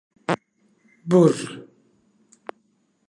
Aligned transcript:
Bur. 1.09 1.35